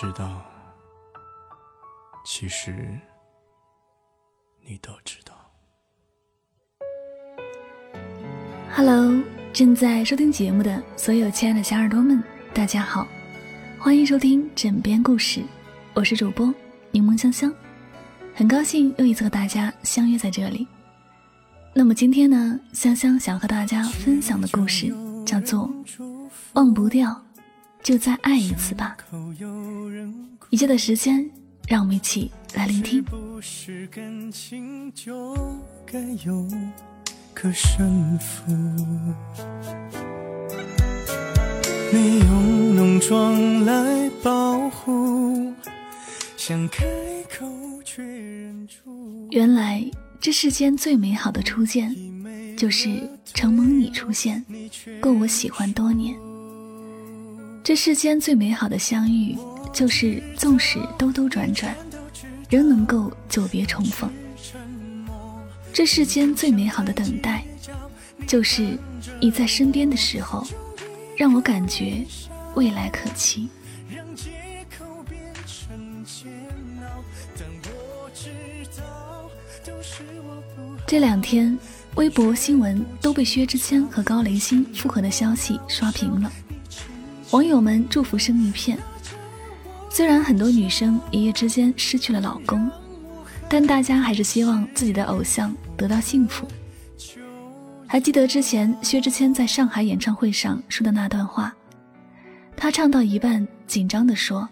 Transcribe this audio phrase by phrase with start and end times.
[0.00, 0.42] 知道，
[2.24, 2.98] 其实
[4.66, 5.34] 你都知道。
[8.74, 13.06] Hello，正在收听节目的所有亲爱的小耳朵们，大家好，
[13.78, 15.42] 欢迎收听枕边故事，
[15.92, 16.46] 我是主播
[16.92, 17.52] 柠檬香香，
[18.34, 20.66] 很高兴又一次和大家相约在这里。
[21.74, 24.94] 那么今天呢，香香想和大家分享的故事
[25.26, 25.68] 叫做
[26.54, 27.10] 《忘不掉》。
[27.82, 28.96] 就再爱一次吧。
[30.50, 31.28] 以下的时间，
[31.68, 33.04] 让我们一起来聆听。
[41.92, 45.52] 你用浓妆来保护，
[46.36, 46.84] 想开
[47.28, 47.46] 口
[47.84, 49.26] 却忍住。
[49.30, 49.84] 原来
[50.20, 51.96] 这世间最美好的初见，
[52.56, 52.88] 就是
[53.34, 54.44] 承蒙你出现，
[55.00, 56.14] 够我喜欢多年。
[57.62, 59.36] 这世间最美好的相遇，
[59.72, 61.74] 就是纵使兜兜转转，
[62.48, 64.10] 仍能够久别重逢。
[65.72, 67.44] 这世间最美好的等待，
[68.26, 68.76] 就是
[69.20, 70.44] 你在身边的时候，
[71.16, 72.04] 让我感觉
[72.54, 73.48] 未来可期。
[80.86, 81.56] 这两天，
[81.94, 86.32] 微博新闻都被薛之谦和高雷欣复合的消息刷屏了。
[87.30, 88.76] 网友们祝福声一片。
[89.88, 92.68] 虽然很多女生一夜之间失去了老公，
[93.48, 96.46] 但大家还是希望自己的偶像得到幸福。
[97.86, 101.54] 还记得之前薛之谦在上海演唱会上说的那段话，
[102.56, 104.48] 他唱到一半，紧张地说：“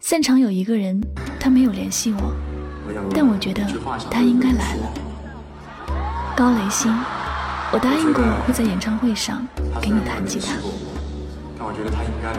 [0.00, 1.00] 现场有一个人，
[1.38, 2.32] 他没有联系我，
[3.14, 3.64] 但我觉得
[4.10, 4.92] 他应该来了。”
[6.36, 6.92] 高雷欣，
[7.72, 9.46] 我答应过会在演唱会上
[9.80, 10.56] 给你弹吉他。
[11.74, 12.38] 我觉得他应该来。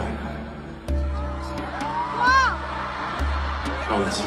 [2.16, 2.56] 哇！
[3.86, 4.24] 高雷欣，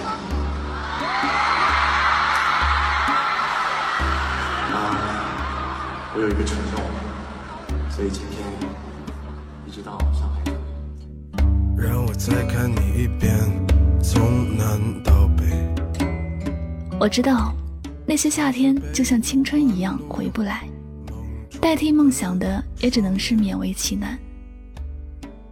[4.72, 4.78] 啊，
[6.14, 6.80] 我有一个承诺，
[7.90, 8.46] 所以今天
[9.66, 10.44] 一直到上海。
[11.76, 13.36] 让我再看你一遍，
[14.04, 15.44] 从南到北。
[17.00, 17.52] 我知道，
[18.06, 20.70] 那些夏天就像青春一样回不来，
[21.60, 24.16] 代替梦想的也只能是勉为其难。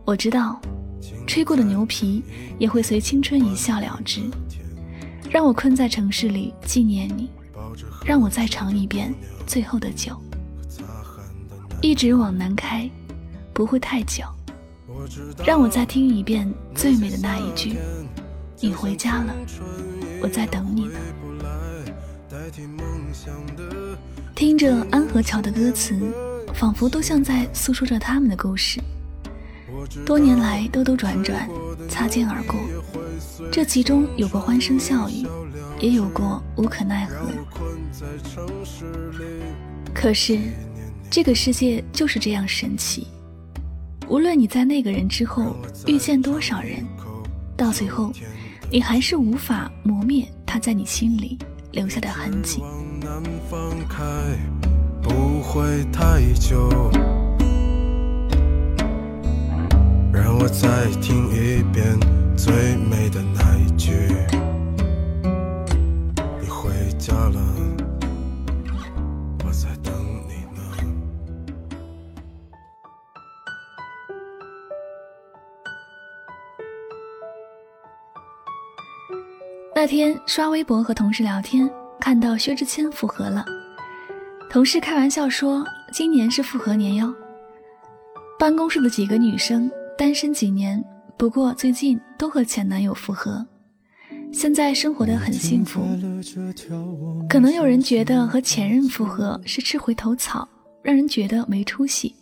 [0.08, 0.58] 我知道，
[1.28, 2.24] 吹过的牛皮
[2.58, 4.22] 也会随青春一笑了之。
[5.30, 7.30] 让我困在城市里纪念你，
[8.06, 9.14] 让我再尝一遍
[9.46, 10.16] 最后的酒。
[11.82, 12.90] 一直往南开，
[13.52, 14.24] 不会太久。
[15.46, 17.76] 让我再听一遍最美的那一句：
[18.62, 19.36] 你回家了，
[20.22, 21.00] 我在等你呢。
[24.34, 26.00] 听着安河桥的歌词，
[26.54, 28.80] 仿佛都像在诉说着他们的故事。
[30.06, 31.50] 多年来兜兜转转，
[31.90, 32.56] 擦肩而过，
[33.52, 35.26] 这其中有过欢声笑语，
[35.80, 37.30] 也有过无可奈何。
[39.94, 40.40] 可是，
[41.10, 43.08] 这个世界就是这样神奇，
[44.08, 45.56] 无论你在那个人之后
[45.86, 46.86] 遇见多少人，
[47.56, 48.12] 到最后，
[48.72, 51.38] 你还是无法磨灭他在你心里
[51.72, 52.62] 留下的痕迹。
[55.02, 56.70] 不会太久。
[60.40, 62.00] 我再听一遍
[62.38, 63.92] 最美的那一句：
[66.40, 66.70] 你回
[67.00, 67.42] 家了，
[69.44, 69.92] 我在等
[70.28, 70.62] 你呢。
[79.76, 81.68] 那天刷微博和同事聊天，
[82.00, 83.44] 看到薛之谦复合了，
[84.52, 87.12] 同事开玩笑说：“今年是复合年哟。”
[88.38, 89.70] 办公室的几个女生。
[89.98, 90.84] 单身几年，
[91.18, 93.44] 不过最近都和前男友复合，
[94.32, 95.82] 现在生活的很幸福。
[97.28, 100.48] 可能有人觉得和前任复合是吃回头草，
[100.84, 102.14] 让人觉得没出息。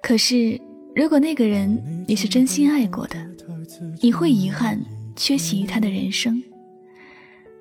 [0.00, 0.60] 可是
[0.94, 3.16] 如果那个人你是真心爱过的，
[4.00, 4.80] 你会遗憾
[5.16, 6.40] 缺席他的人生。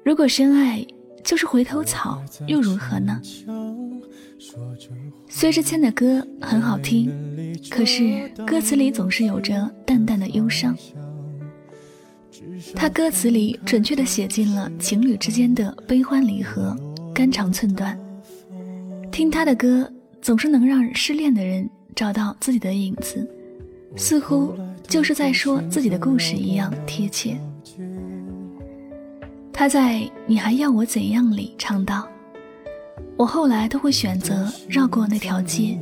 [0.03, 0.85] 如果深爱
[1.25, 3.19] 就是回头草，又如何呢？
[5.27, 7.11] 薛之谦的歌很好听，
[7.69, 10.77] 可是歌词里总是有着淡淡的忧伤。
[12.75, 16.77] 他歌词里准确地写尽了情侣之间的悲欢离合、
[17.13, 17.99] 肝肠寸断。
[19.11, 19.91] 听他的歌，
[20.21, 23.27] 总是能让失恋的人找到自己的影子，
[23.95, 24.53] 似乎
[24.87, 27.35] 就是在说自己的故事一样贴切。
[29.57, 29.93] 他在
[30.27, 32.05] 《你还要我怎样》里唱道
[33.15, 35.79] ：“我后来都会选择绕过那条街，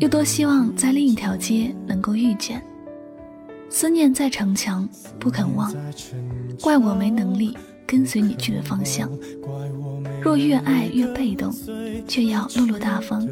[0.00, 2.62] 又多希望在另一条街能够遇见。”
[3.68, 4.88] 思念在城墙
[5.20, 5.70] 不肯忘，
[6.62, 7.54] 怪我没能力
[7.86, 9.06] 跟随你去的方向。
[10.22, 11.52] 若越爱越被动，
[12.08, 13.28] 却要落落大方，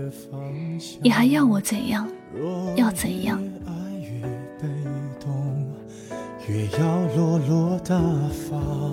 [1.01, 2.07] 你还要我怎样？
[2.77, 3.43] 要怎样？
[6.47, 7.99] 越要落落大
[8.31, 8.93] 方，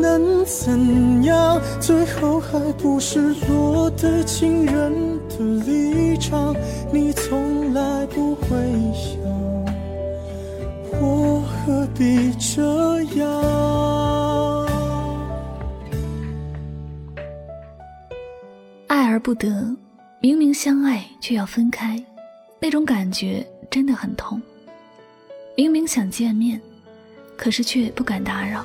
[0.00, 1.60] 能怎样？
[1.80, 4.92] 最后还不是落得情人
[5.28, 6.54] 的立场，
[6.92, 8.48] 你从来不会
[8.94, 9.20] 想。
[11.02, 14.60] 我何必这样？
[18.86, 19.74] 爱而不得，
[20.20, 22.02] 明明相爱却要分开，
[22.58, 24.40] 那种感觉真的很痛。
[25.56, 26.60] 明明想见面，
[27.36, 28.64] 可是却不敢打扰，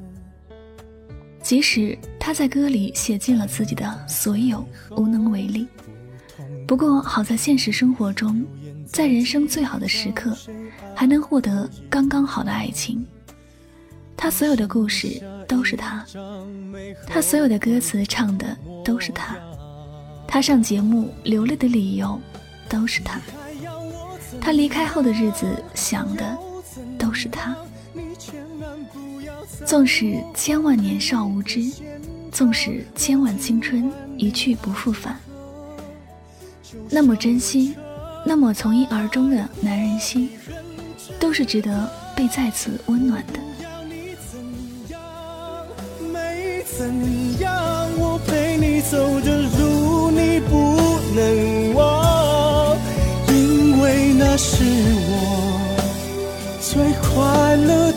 [1.41, 5.67] 即使他在歌里写尽了自己的所有，无能为力。
[6.67, 8.45] 不过好在现实生活中，
[8.85, 10.35] 在人生最好的时刻，
[10.95, 13.05] 还能获得刚刚好的爱情。
[14.15, 16.05] 他所有的故事都是他，
[17.07, 18.55] 他所有的歌词唱的
[18.85, 19.35] 都是他，
[20.27, 22.19] 他上节目流泪的理由
[22.69, 23.19] 都是他，
[24.39, 26.37] 他离开后的日子想的
[26.99, 27.55] 都是他。
[29.65, 31.71] 纵使千万年少无知，
[32.31, 35.19] 纵使千万青春一去不复返，
[36.89, 37.75] 那么真心，
[38.25, 40.29] 那么从一而终的男人心，
[41.19, 43.39] 都是值得被再次温暖的。
[46.77, 46.89] 怎
[47.39, 47.87] 样？
[47.99, 52.75] 我陪你走的路，你不能忘，
[53.27, 54.63] 因为那是
[55.11, 55.77] 我
[56.59, 57.90] 最快乐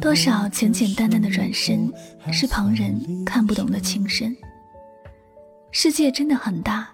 [0.00, 1.92] 多少简简单单的转身，
[2.32, 4.36] 是旁人看不懂的情深。
[5.70, 6.88] 世界真的很大，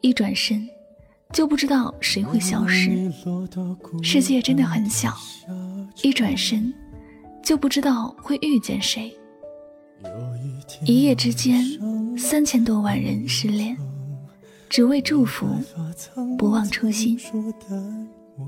[0.00, 0.68] 一转身。
[1.30, 3.12] 就不知道谁会消失。
[4.02, 5.14] 世界真的很小，
[6.02, 6.72] 一转身
[7.42, 9.14] 就不知道会遇见谁。
[10.86, 11.62] 一夜之间，
[12.16, 13.76] 三千多万人失恋，
[14.70, 15.46] 只为祝福，
[16.38, 17.20] 不忘初心。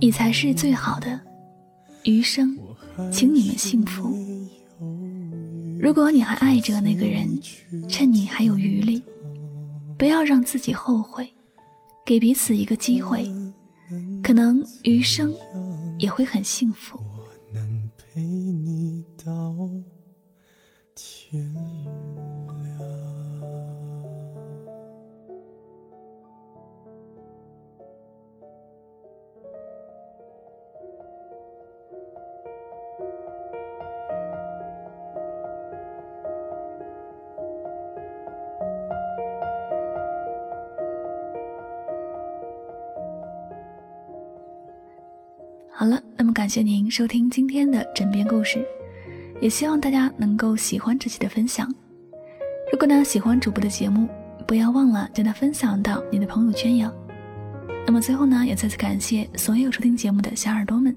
[0.00, 1.21] 你才是最好的，
[2.04, 2.57] 余生，
[3.12, 4.14] 请你们幸福。
[5.78, 7.40] 如果你还爱着那个人，
[7.88, 9.02] 趁你还有余力，
[9.99, 11.28] 不要让自己后悔。
[12.04, 13.30] 给彼此一个机会，
[14.23, 15.33] 可能余生
[15.99, 19.54] 也会很幸福我能陪你到
[20.95, 21.54] 天。
[45.81, 48.63] 好了，那么感谢您收听今天的枕边故事，
[49.41, 51.75] 也希望大家能够喜欢这期的分享。
[52.71, 54.07] 如果呢喜欢主播的节目，
[54.47, 56.93] 不要忘了将它分享到你的朋友圈哟。
[57.87, 60.95] 那么最后呢，也再次感谢所有收听节目的小耳朵们，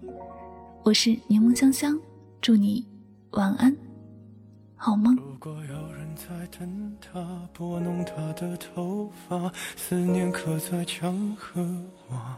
[0.84, 1.98] 我是柠檬香香，
[2.42, 2.86] 祝你
[3.30, 3.74] 晚安，
[4.75, 5.16] 好梦。
[5.16, 6.25] 如果有人在
[6.60, 11.62] 等他，拨弄他的头发，思念刻在墙和
[12.10, 12.38] 瓦。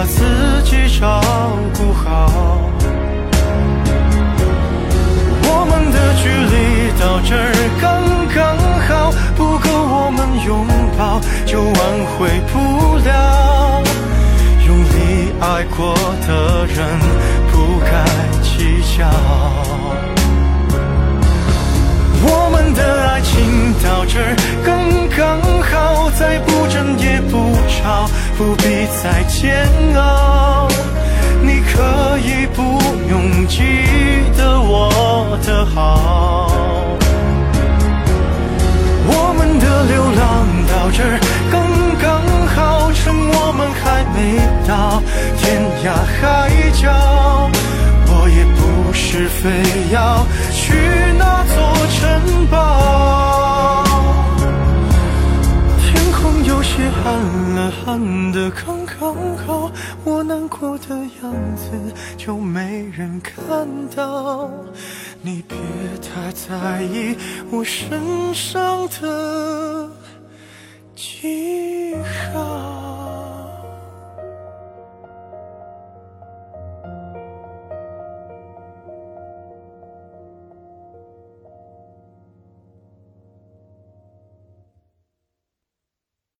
[0.00, 0.24] 把自
[0.64, 1.20] 己照
[1.76, 2.32] 顾好。
[5.44, 7.84] 我们的距离到这儿刚
[8.34, 8.56] 刚
[8.88, 10.66] 好，不够我们拥
[10.96, 11.74] 抱，就挽
[12.16, 13.82] 回不了。
[14.66, 15.94] 用力爱过
[16.26, 16.78] 的人，
[17.52, 17.92] 不该
[18.40, 19.04] 计较。
[22.22, 24.68] 我们的爱情到这儿刚
[25.14, 28.08] 刚好，再不争也不吵，
[28.40, 28.62] 不必
[29.02, 30.66] 再煎熬。
[31.42, 32.62] 你可以不
[33.10, 33.60] 用记
[34.34, 36.50] 得我的好。
[39.12, 40.24] 我们的流浪
[40.72, 41.04] 到这
[41.52, 41.54] 刚
[42.00, 42.06] 刚
[42.56, 44.18] 好，趁我们还没
[44.66, 45.02] 到
[45.36, 46.18] 天涯海
[46.72, 46.88] 角。
[48.06, 49.42] 我也不是非
[49.92, 50.72] 要去
[51.18, 51.56] 那座
[51.98, 53.49] 城堡。
[57.00, 59.72] 有些暗了，暗的刚刚好，
[60.04, 61.70] 我难过的样子
[62.16, 63.66] 就没人看
[63.96, 64.50] 到。
[65.22, 65.56] 你别
[66.00, 67.16] 太在意
[67.50, 69.90] 我身上的
[70.94, 71.94] 记
[72.32, 72.69] 号。